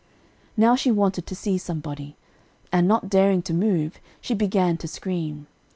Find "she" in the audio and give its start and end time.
0.75-0.89, 4.19-4.33